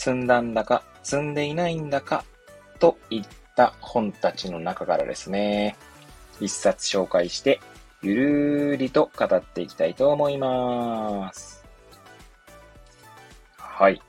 [0.00, 2.24] 積んだんだか積んでいないんだか、
[2.78, 5.76] といった本たちの中からですね、
[6.40, 7.60] 一冊紹介して
[8.00, 11.62] ゆるーりと語っていきたいと思います。
[13.58, 14.00] はい。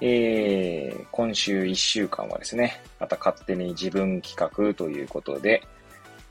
[0.00, 5.64] えー、今週1週間はですね、また勝手に自分企画ということで、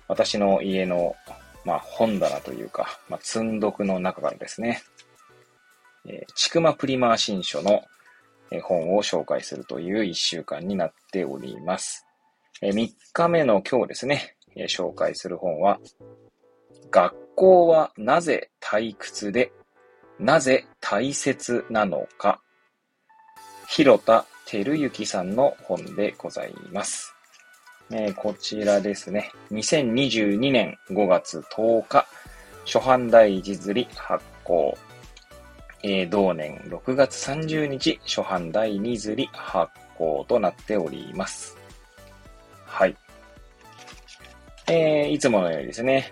[0.08, 1.18] 私の家の、
[1.66, 4.82] まあ、本棚というか、まあ、積んどくの中からですね、
[6.06, 7.84] えー、ちくまプリマー新書の
[8.62, 12.05] 本を紹介するという1週間になっております。
[12.62, 14.36] えー、3日目の今日ですね、
[14.67, 15.80] 紹介する本は、
[16.91, 19.52] 学校はなぜ退屈で、
[20.19, 22.41] なぜ大切なのか。
[23.67, 27.13] 広田照之さんの本でございます。
[27.91, 29.31] え、こちらですね。
[29.52, 32.08] 2022年5月10日、
[32.66, 34.78] 初版第一釣り発行。
[35.81, 41.58] えー、同年6月30日、初版第二釣り発行となっております。
[42.66, 42.95] はい。
[44.67, 46.11] えー、いつものようにですね、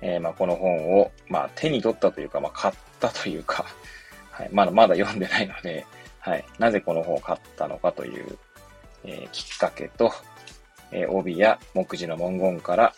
[0.00, 3.66] えー、まあ、この本を、まあ、手に取ったというか、まあ、買ったというか、
[4.30, 5.86] はい、まだまだ読んでないので、
[6.18, 8.38] はい、なぜこの本を買ったのかという、
[9.04, 10.12] え、きっかけと、
[10.92, 12.94] え、帯や目次の文言から、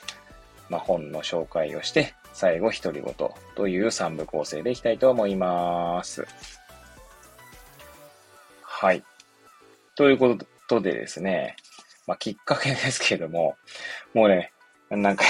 [0.68, 3.15] まあ、本の紹介をして、最後、独り言
[3.55, 6.27] という3部構成でいきたいと思います。
[8.61, 9.03] はい。
[9.95, 10.37] というこ
[10.69, 11.57] とでですね、
[12.07, 13.57] まあ、きっかけですけれども、
[14.12, 14.53] もうね、
[14.91, 15.25] なんか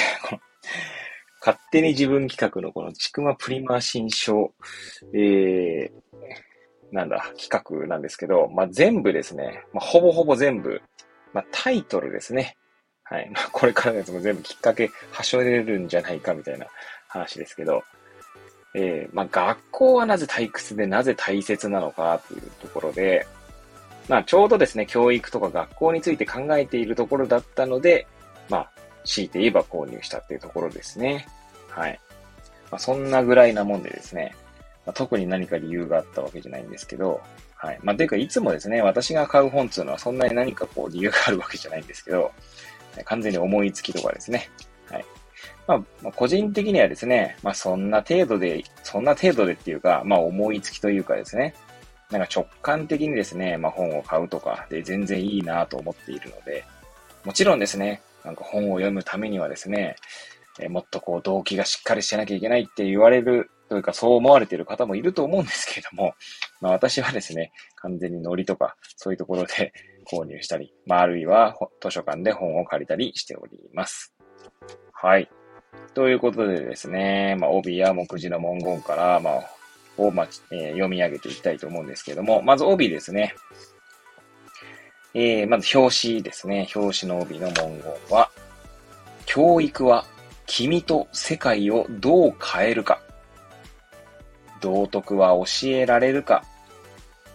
[1.41, 4.53] 勝手に自分企画のこのちくまプリマー新書、
[5.15, 5.91] えー、
[6.91, 10.83] なんだ、企画なんですけど、まあ、全部ですね、まあ、ほぼほぼ全部、
[11.33, 12.57] まあ、タイトルですね。
[13.09, 13.31] はい。
[13.31, 16.67] まあ、これからのやつも全部きっかけ、はしょれるんじゃないかみたいな
[17.09, 17.83] 話ですけど、
[18.75, 23.27] えー、まあ、学校はなぜ退屈でなぜ大切なのかというところで、
[24.09, 28.07] まあ、ちょうどですね、教育とか学校について考えているところだったので、
[28.49, 28.71] まあ、
[29.05, 31.27] 強いて言えば購入したっていうところですね。
[31.71, 31.99] はい。
[32.71, 34.35] まあ、そんなぐらいなもんでですね、
[34.85, 37.21] まあ、特に何か理由があったわけじゃないんですけど、
[37.57, 37.79] はい。
[37.83, 42.31] まあ、ていうか、いつもですね、私が買う本っていうのはそんなに何かこう理由があるわけじゃないんですけど、
[43.05, 44.51] 完全に思いつきとかですね。
[45.67, 51.55] まあ、まあ、個人的にはですね、まあ、そんな程度で、そんな程度でっていうか、まあ、思いつきというかですね、
[52.11, 56.65] なんか直感的にですね、まあ、本を買うとかで全然いいなと思っているので、
[57.25, 59.97] もちろんですね、なんか本を読むためにはですね、
[60.59, 66.15] えもっとこう動機がしっかりしてなきゃいけないって言われるというかそう思われている方もいると思うんですけれども、
[66.61, 69.73] まあ私はですね、完全にノリとかそういうところで
[70.11, 74.15] 購入したり、まああるいは図書館で本を借りたりしております。
[74.93, 75.29] はい。
[75.95, 79.43] ということでですね、まあ帯や目次の文言から、まあ、
[79.97, 83.35] を、まあえー、読み上げていきたいと思うんですけども、まず帯ですね。
[85.15, 86.69] えー、まず表紙ですね。
[86.75, 88.31] 表紙の帯の文言は、
[89.25, 90.05] 教育は
[90.47, 93.01] 君と世界をどう変えるか。
[94.61, 96.45] 道徳は教えられるか。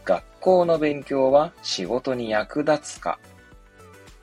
[0.05, 3.19] 学校の勉強は仕事に役立つか。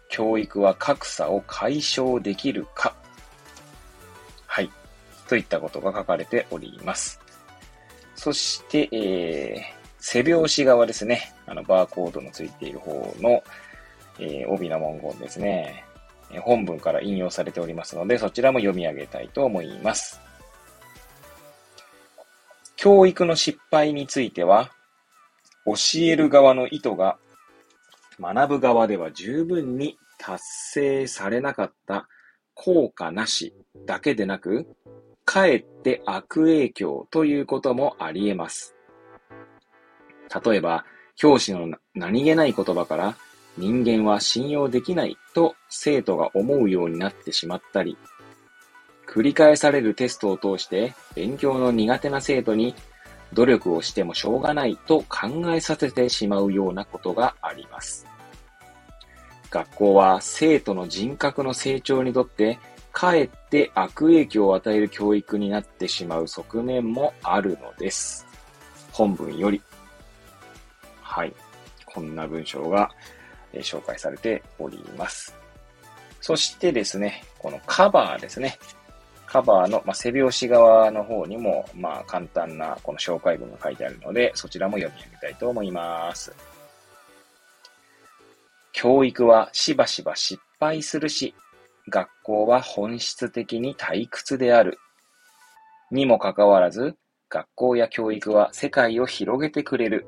[0.08, 2.94] 教育は格差を解消できるか。
[5.28, 7.20] といったことが書かれております。
[8.14, 9.60] そして、えー、
[9.98, 11.32] 背表紙側ですね。
[11.46, 13.42] あの、バーコードのついている方の、
[14.18, 15.84] えー、帯の文言ですね。
[16.42, 20.20] 本文から引用されておりますので、そちらも読み上げたいと思います。
[22.76, 24.70] 教育の失敗については、
[25.64, 27.18] 教える側の意図が
[28.20, 30.42] 学ぶ側では十分に達
[30.72, 32.08] 成されなかった
[32.54, 33.54] 効果なし
[33.86, 34.66] だけでなく、
[35.28, 38.74] かえって悪影響ということもあり得ます。
[40.42, 40.86] 例えば、
[41.16, 43.14] 教師の何気ない言葉から
[43.58, 47.98] 人間は信用できないと生徒が思うようになってしまったり、
[49.06, 52.74] 繰り返されるテストを通して勉強の苦手な生徒に
[53.34, 58.06] 努力をしてもしょうがないと考えさせてしまうようなことがあります。
[59.50, 62.58] 学校は生徒の人格の成長にとって
[62.98, 68.26] かえって悪影響を与える教育になってしまう側面もあるのです。
[68.90, 69.62] 本文より。
[71.00, 71.32] はい。
[71.86, 72.90] こんな文章が、
[73.52, 75.32] え紹介されております。
[76.20, 78.58] そしてですね、このカバーですね。
[79.26, 86.34] カバーの、まあ、背表紙側の方にも、まあ、簡単なこの紹介文が書いてあるので、そちらも読み上げたいと思います。
[88.72, 91.32] 教育はしばしば失敗するし、
[91.88, 94.78] 学校は本質的に退屈である。
[95.90, 96.96] にもかかわらず、
[97.30, 100.06] 学校や教育は世界を広げてくれる。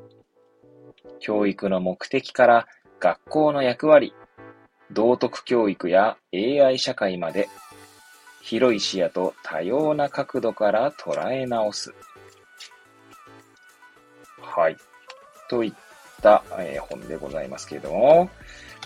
[1.21, 2.67] 教育の目的から
[2.99, 4.15] 学校の役割、
[4.91, 7.49] 道徳教育や AI 社会まで
[8.43, 11.95] 広い視野と多様な角度から捉え直す。
[14.41, 14.77] はい。
[15.49, 15.73] といっ
[16.23, 18.31] た、えー、本でございますけれども、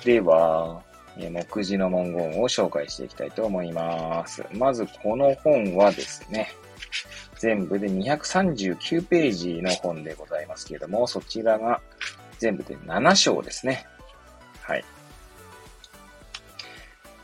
[0.05, 0.83] では、
[1.17, 4.45] 目次の文言を紹介していきたいと思います。
[4.53, 6.49] まず、この本はですね、
[7.39, 11.81] 全部で239ページの本でございますけれども、そちらが
[12.39, 13.87] 全部で7章ですね。
[14.63, 14.85] はい。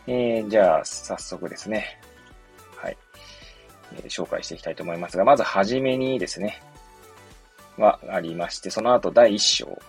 [0.06, 2.00] えー、じゃあ、早速ですね。
[2.76, 2.96] はい
[3.94, 6.62] えー、紹介していきたいと思いますが、まずはじめにですね、
[7.76, 9.82] はありまして、その後第1章。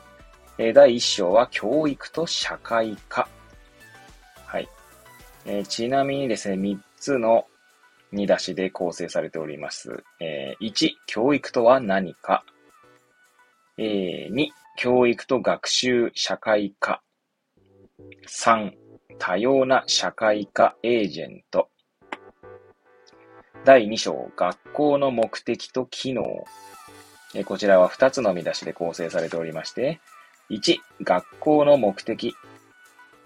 [0.58, 3.28] えー、第1章は教育と社会科。
[5.46, 7.46] えー、ちなみにですね、3つの
[8.12, 10.04] 見出しで構成されております。
[10.20, 12.44] えー、1、教育とは何か。
[13.78, 17.02] えー、2、教育と学習社会科。
[18.28, 18.72] 3、
[19.18, 21.70] 多様な社会科エージェント。
[23.64, 26.46] 第2章、学校の目的と機能。
[27.34, 30.02] えこちらは2つの見出しで構成されておりまして、
[30.50, 32.36] 1、学校の目的。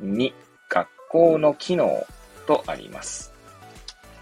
[0.02, 0.34] 2、
[1.06, 2.06] 学校の機能
[2.48, 3.34] とあります。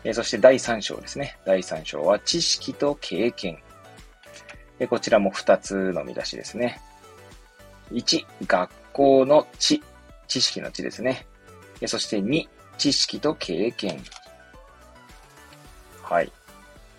[0.04, 1.38] えそして第3章ですね。
[1.46, 3.58] 第3章は知識と経験。
[4.90, 6.82] こちらも2つの見出しですね。
[7.92, 9.82] 1、学校の知。
[10.28, 11.26] 知識の知ですね。
[11.86, 12.48] そして2、
[12.78, 14.00] 知識と経験。
[16.02, 16.32] はい。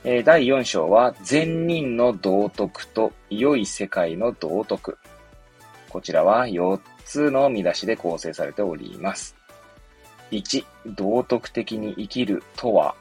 [0.05, 4.99] え、第4章は、善人の道徳と良い世界の道徳。
[5.89, 9.44] こちらは4つの見出しで構成されております。
[10.31, 12.94] 1、道徳的に生きるとは。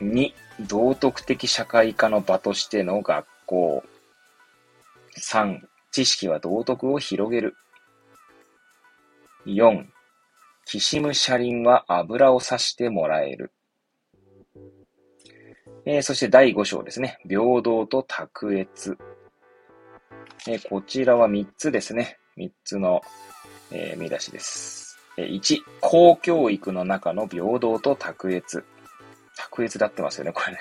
[0.00, 0.32] 2、
[0.68, 3.84] 道徳的社会科の場としての学校。
[5.18, 5.60] 3、
[5.90, 7.56] 知識は道徳を広げる。
[9.46, 9.86] 4、
[10.64, 13.52] きしむ車輪は油をさしてもらえる。
[15.84, 17.18] えー、そして第5章ですね。
[17.28, 18.96] 平等と卓越。
[20.46, 22.18] えー、こちらは3つですね。
[22.36, 23.02] 3つの、
[23.72, 24.91] えー、見出しです。
[25.16, 28.64] 1、公教育の中の平等と卓越。
[29.36, 30.58] 卓越だってますよね、これね。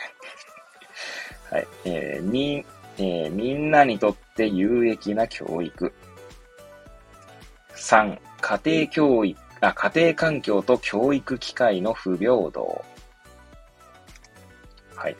[1.50, 1.68] はい。
[1.86, 2.66] えー、2、
[2.98, 5.94] えー、みんなにとって有益な教育。
[7.76, 12.86] 3、家庭教育、あ、家庭環境と教育機会の不平等。
[14.96, 15.16] はい。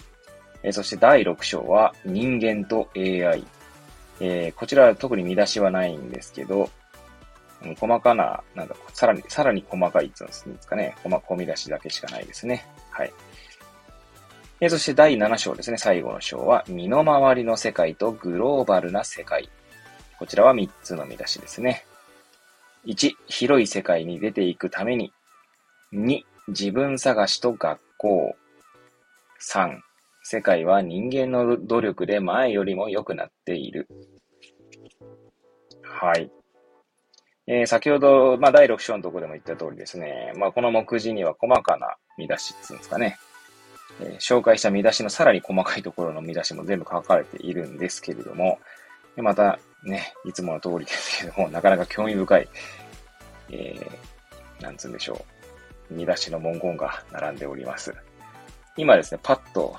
[0.64, 3.44] えー、そして第6章は人間と AI。
[4.20, 6.70] えー、こちらは特に見出しはないんですけど、
[7.80, 10.96] 細かな、なんださらに、さらに細かいっていうんですかね。
[11.04, 12.66] 細込み出しだけしかないですね。
[12.90, 13.14] はい。
[14.60, 15.78] え、そして第7章ですね。
[15.78, 19.50] 最後の章は、身の回りの世界とグローバルな世界。
[20.20, 21.86] こちらは3つの見出しですね。
[22.86, 25.14] 1、広い世界に出ていくために。
[25.94, 28.36] 2、自分探しと学校。
[29.40, 29.80] 3、
[30.24, 33.88] 世界は人間の努力で前よりも良くなっている。
[35.82, 36.32] はい。
[37.48, 43.18] えー、先ほど、まあ、第6章のところでも言った通りですね、まあ、この目次には細かな見出しっていうんですかね、
[44.00, 48.60] えー、紹介した見出しのさらに細かいところの見出しも全部書かれているんですけれども、
[49.18, 52.50] またね、いつもの通りですけども、なかなか興味深い、
[53.50, 55.26] えー、なんつうんでしょ
[55.90, 57.94] う、見出しの文言が並んでおります。
[58.78, 59.76] 今ですね、パッと、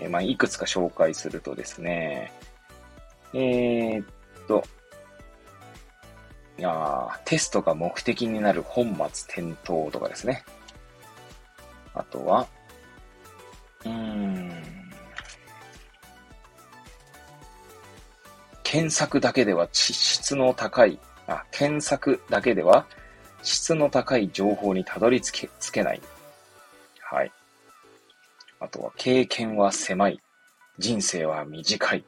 [0.00, 2.32] えー、まあ、いくつか紹介するとですね、
[3.32, 4.06] えー、っ
[4.48, 4.62] と、
[6.60, 10.44] いやテストが目的になる本末転倒とかですね。
[11.94, 12.46] あとは、
[13.86, 14.52] うーん、
[18.62, 22.84] 検索だけでは質の高い、あ、検索だけでは
[23.42, 26.02] 質の高い情報にたどり着け、つけない。
[27.00, 27.32] はい。
[28.60, 30.20] あとは、経験は狭い。
[30.78, 32.04] 人生は短い。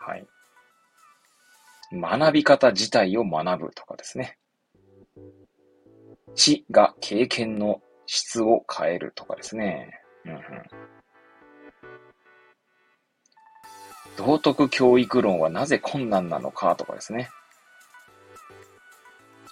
[0.00, 0.26] はい。
[1.92, 4.38] 学び方自体を学ぶとかですね。
[6.34, 10.00] 知が経験の質を変えるとかですね。
[10.24, 10.40] うんうん、
[14.16, 17.30] 道徳教育論はなぜ困難なのかとかですね。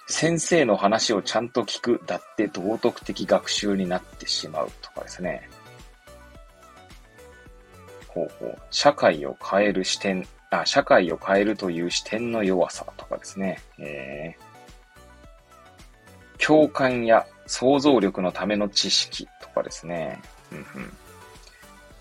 [0.07, 5.49] 先生の話をちゃんと聞くだって道徳的学習になってしまうとかですね。
[8.07, 8.57] ほうほう。
[8.71, 13.59] 社会を変える視点、あ、社会を変えるという視点の弱さとかですね。
[13.79, 20.21] えー、共感や想像力のための知識とかですね。
[20.51, 20.65] うんうん、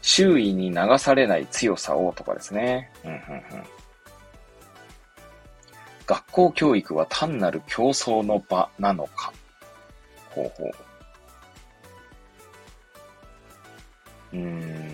[0.02, 2.90] 周囲に流されない強さをとかですね。
[3.04, 3.80] うんうんうん
[6.10, 9.32] 学校教育は単なる競争の場なのか。
[10.30, 10.70] ほうほう。
[14.32, 14.89] うーん。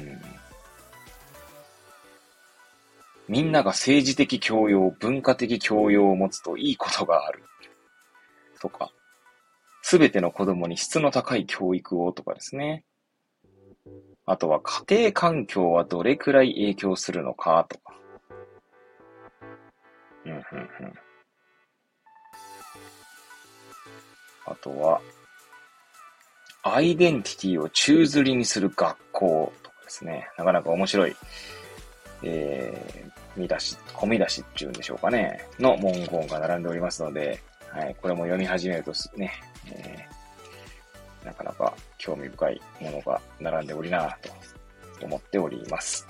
[3.28, 7.42] みんなが政治的教養、文化的教養を持つといいことがある。
[8.61, 8.92] とか。
[9.83, 12.85] すべての子供に質の高い教育をとかですね。
[14.25, 17.95] あとは家庭環境はどれくらい影響するのかとか。
[20.25, 20.40] うん、うん、う
[20.88, 20.95] ん。
[24.47, 25.00] あとは、
[26.64, 30.28] アイデンティティを宙吊りにする学校とかですね。
[30.37, 31.14] なかなか面白い、
[32.23, 35.44] えー、見出し、込み出しっていうんでしょうかね。
[35.58, 39.32] の文言が並んでおりますので、はい、これも読み始めるとね、
[39.70, 46.06] えー、なかなか興味深いものが並んでおりなと思っております。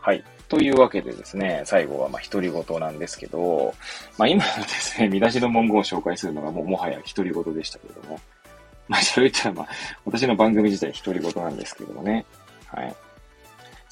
[0.00, 0.24] はい。
[0.48, 3.72] というわけでですね、最後はまあ独り言なんですけど、
[4.18, 8.20] まあ今のですね、見出しの文言を紹介するのがもうもはや独り言でしたけれども、
[8.88, 9.68] まあそれ言ったらまあ
[10.04, 12.26] 私の番組自体独り言なんですけどもね、
[12.66, 12.94] はい。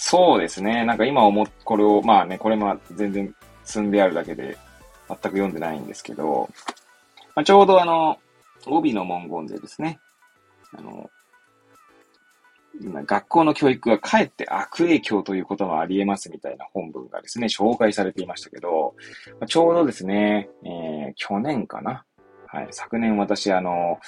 [0.02, 4.56] そうですね、なんか今思っ、これを、まあね、これも全然積んであるだけで
[5.08, 6.48] 全く読んでないんですけど、
[7.36, 8.18] まあ、ちょうどあの、
[8.66, 10.00] 帯の文言でですね、
[10.76, 11.10] あの、
[12.80, 18.94] 今学校の教育がかえって悪影響ということもあり得ますみたいな本文がですね、紹介されていましたけど、
[19.38, 22.04] まあちょうどですね、えー、去年かな？
[22.46, 23.98] はい、昨年私、あの、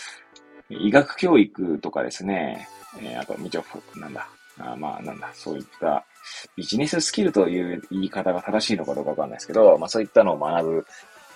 [0.70, 2.66] 医学教育とかですね、
[3.00, 3.64] えー、あと、みちょ、
[3.96, 4.26] なんだ、
[4.58, 6.04] あまあ、なんだ、そういった
[6.56, 10.86] ビジネススキルという言い方が正しいのかどうかわかんないですけど、まあそういったのを学ぶ、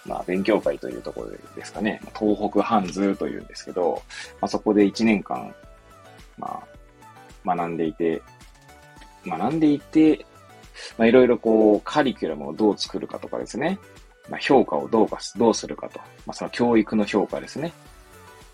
[0.04, 4.02] まあ勉強会というところですかね、東北ハンズというんですけど、
[4.40, 5.54] まあそこで1年間、
[6.38, 6.62] ま
[7.44, 8.22] あ学んでいて、
[9.26, 10.26] 学んでいて、
[10.98, 13.78] まあ、いろいろこう、カリキュラムをどう作るかとかですね。
[14.28, 15.98] まあ、評価をどうか、どうするかと。
[16.26, 17.72] まあ、その教育の評価ですね。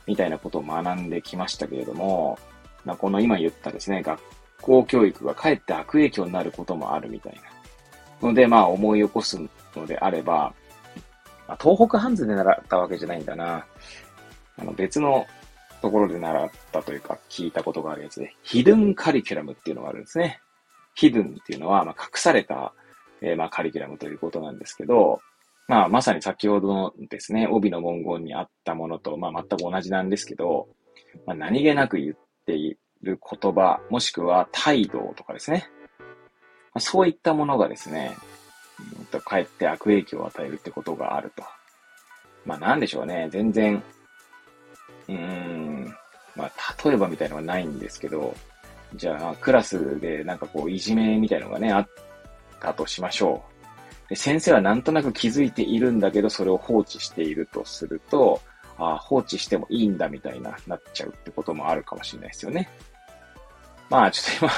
[0.06, 2.38] みたいなことを学んできましたけれども、
[2.84, 4.20] まあ、この今言ったですね、学
[4.62, 8.28] 校教育がかえって悪影響になることもあるみたいな。
[8.28, 9.38] ので、まあ、思い起こす
[9.76, 10.54] のであれば、
[11.48, 13.66] まあ、東北ハンズで習ったわけじゃないんだな。
[14.58, 15.26] あの、別の
[15.80, 20.40] ところで習ったというか聞いたことがあるやつで、ヒドゥンカリキュラムっていうのがあるんですね。
[20.94, 22.72] ヒドゥンっていうのは、まあ、隠された、
[23.20, 25.20] えー、まあ、カリキュラムということなんですけど、
[25.68, 30.68] まあ、まさに先ほどのですね、帯の文言にあったものと、まあ、全く同じなんですけど、
[31.26, 32.16] まあ、何気なく言っ
[32.46, 35.68] ている言葉、もしくは態度とかですね。
[36.74, 38.16] ま、そういったものがですね、
[38.98, 41.42] うん、とかえって悪影響を与えるってことがあると。
[42.44, 43.28] まあ、なんでしょうね。
[43.30, 43.82] 全然、
[45.08, 45.94] うーん、
[46.34, 46.52] まあ、
[46.84, 48.34] 例えばみたいのはないんですけど、
[48.94, 51.88] じゃあ、クラスでなんかこう、いじめみたいのがね、あっ
[52.60, 54.08] たとしましょう。
[54.08, 58.40] で先生はなんとなく気づいているんだけど、それを放置しているとすると、
[58.76, 62.68] ああ、放置してもいいんだみたいな、なっちゃうってこともあるかもしれないですよね。
[63.92, 64.52] まあ、ちょっと今、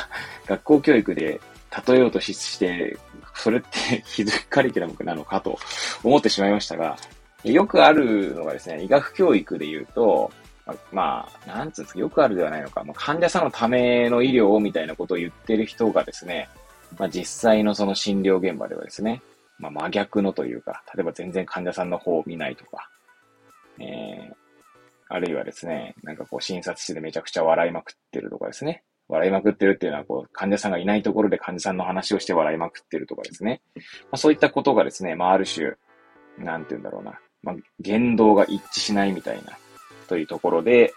[0.47, 1.41] 学校教育で
[1.89, 2.97] 例えようとして、
[3.35, 5.59] それって ひどいカリキュラムなのかと
[6.05, 6.97] 思ってしまいましたが、
[7.43, 10.31] よくあるのがですね、医学教育で言うと、
[10.93, 16.49] まあ、なんつうんですか、よくあるではないのか、まあ、患者さんのための医療みたいなことを言ってる人がですね、
[16.97, 19.21] まあ、実際のその診療現場ではですね、
[19.59, 22.89] まあ、真逆のというか、例えば全然患者さんの方を見ないとか、
[23.81, 24.35] えー、
[25.09, 33.61] あるいはですね、なんかこう診察室でめちゃくちゃ笑いまくってるとかですね、笑いまくってるっていうのは、こう、患者さんがいないところで患者さんの話をして笑いまくってるとかですね。
[33.75, 33.83] ま
[34.13, 35.73] あ、そういったことがですね、まあ、ある種、
[36.39, 37.19] なんて言うんだろうな。
[37.43, 39.59] まあ、言動が一致しないみたいな、
[40.09, 40.93] というところで、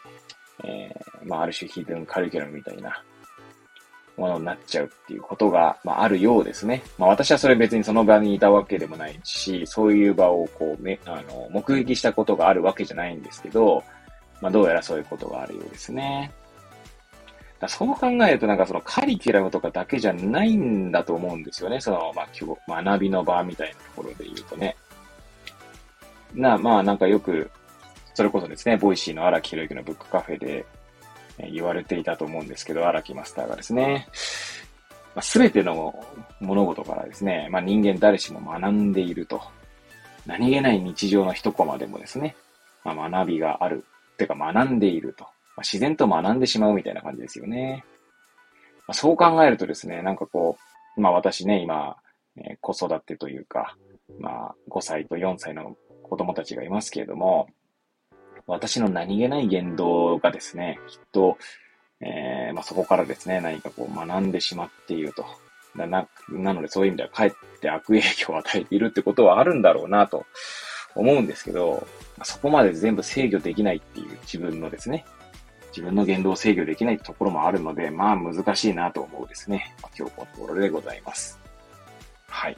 [0.63, 3.03] えー、まあ、ある種ヒドゥンカリキュラムみたいな
[4.15, 6.83] ものになっちゃうっていうことが、まあ、あるようですね。
[6.97, 13.83] まあ、私はそれ別にその場にいたわけでもないし、そういう場をこう、め、あの、目撃したことがあるわけじゃないんですけど、
[14.41, 16.31] まあ、どうやらそういうことがあるようですね。
[17.67, 21.81] そう考えるとなんかそのカリキュラムとかだけじゃないんだと思うんですよね。
[21.81, 24.75] その、まあ、学びの場みたいなところで言うとね。
[26.35, 27.49] な、まあなんかよく、
[28.13, 30.65] それこそですね、 Voicy の荒木博之のブックカフェで
[31.51, 34.07] 言われていたと思うんですけど、荒木マスターがですね、
[35.15, 36.05] まあ、全ての
[36.39, 39.41] 物事からですね、まあ人間誰しも学んでいると。
[40.27, 42.35] 何気ない日常の一コマでもですね、
[42.83, 43.85] まあ、学びがある。
[44.17, 45.25] てか学んでいると。
[45.57, 47.83] まあ、自然と学んでしまうみたいな感じですよね。
[48.87, 50.57] まあ、そう考えるとですね、なんかこ
[50.95, 51.97] う、まあ私ね、今、
[52.37, 53.75] え、子育てというか、
[54.19, 57.47] まあ5歳と4歳の子供たちがいますけれども、
[58.45, 61.37] 私の何気ない言動がですね、きっと、
[61.99, 65.25] えー、まあ、そこからですね、何かこう学んでしまっていると。
[65.75, 70.25] な、なのでそういう意味ではかえって悪影響を与えているってことはあるんだろうなと
[70.95, 71.85] 思うんですけど、
[72.23, 75.05] そこまで全部制御できないっていう自分のですね、
[75.69, 79.75] 自分の言動を制御できないところもあるので、まあ難しいなと思うですね。
[79.81, 81.39] まあ、今日このところでございます。
[82.27, 82.57] はい。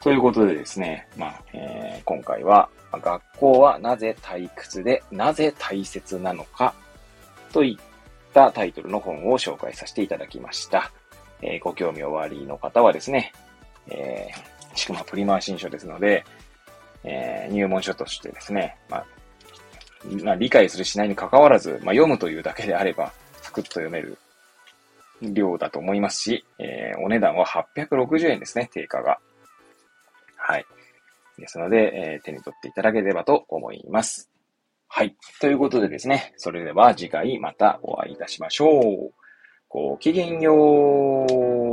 [0.00, 6.72] ということでですね、まあ、えー、今回は、学校はなぜ退屈でなぜ大切なのか
[7.52, 10.90] といったタイトルの本を紹介させていただきました。
[11.42, 13.32] えー、ご興味おありの方はですね、
[13.88, 16.24] えー、しかもプリマー新書ですので、
[17.04, 19.06] えー、入門書としてですね、まあ、
[20.22, 23.12] まあ、理解するしないに関わらず、まあ、読むというだけであれば、
[23.42, 24.18] サクッと読める
[25.20, 29.18] 量だと思いますし、えー、お値段は860円ですね、定価が。
[30.36, 30.66] はい。
[31.38, 34.30] ですので、えー、手に取っていただければと思います。
[34.88, 35.16] はい。
[35.40, 39.12] ということでですね、それでは次回またお会いいたしましょう。
[39.68, 41.68] ごきげんよう。